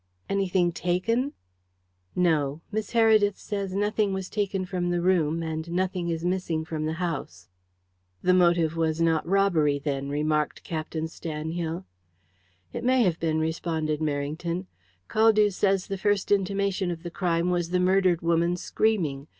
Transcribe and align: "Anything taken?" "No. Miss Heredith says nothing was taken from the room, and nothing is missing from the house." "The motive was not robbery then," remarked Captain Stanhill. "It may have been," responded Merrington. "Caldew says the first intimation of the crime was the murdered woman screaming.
"Anything 0.27 0.71
taken?" 0.71 1.33
"No. 2.15 2.61
Miss 2.71 2.93
Heredith 2.93 3.37
says 3.37 3.75
nothing 3.75 4.13
was 4.13 4.29
taken 4.31 4.65
from 4.65 4.89
the 4.89 4.99
room, 4.99 5.43
and 5.43 5.69
nothing 5.71 6.09
is 6.09 6.25
missing 6.25 6.65
from 6.65 6.87
the 6.87 6.93
house." 6.97 7.49
"The 8.23 8.33
motive 8.33 8.75
was 8.75 8.99
not 8.99 9.23
robbery 9.27 9.77
then," 9.77 10.09
remarked 10.09 10.63
Captain 10.63 11.05
Stanhill. 11.05 11.85
"It 12.73 12.83
may 12.83 13.03
have 13.03 13.19
been," 13.19 13.39
responded 13.39 13.99
Merrington. 13.99 14.65
"Caldew 15.07 15.51
says 15.53 15.85
the 15.85 15.99
first 15.99 16.31
intimation 16.31 16.89
of 16.89 17.03
the 17.03 17.11
crime 17.11 17.51
was 17.51 17.69
the 17.69 17.79
murdered 17.79 18.21
woman 18.23 18.57
screaming. 18.57 19.27